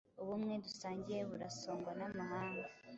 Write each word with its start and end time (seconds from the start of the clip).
Ubumwe 0.21 0.53
dusangiye 0.65 1.21
burasongwa 1.29 1.91
namahanga 1.99 2.67